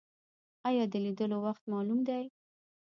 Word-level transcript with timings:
ایا 0.67 0.83
د 0.91 0.93
لیدلو 1.05 1.37
وخت 1.45 1.63
معلوم 1.71 1.99
دی؟ 2.07 2.23